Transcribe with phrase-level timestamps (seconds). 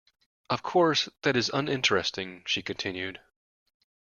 [0.49, 3.21] Of course, that is uninteresting, she continued.